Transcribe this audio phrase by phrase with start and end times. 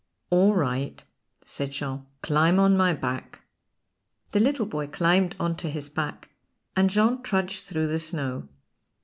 [0.31, 1.03] "All right,"
[1.45, 3.41] said Jean, "climb on my back."
[4.31, 6.29] The little boy climbed on to his back,
[6.75, 8.47] and Jean trudged through the snow.